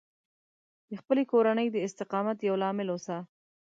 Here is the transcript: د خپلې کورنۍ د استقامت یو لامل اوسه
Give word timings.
د 0.89 0.91
خپلې 1.01 1.23
کورنۍ 1.31 1.67
د 1.71 1.77
استقامت 1.87 2.37
یو 2.41 2.55
لامل 2.61 2.87
اوسه 2.91 3.17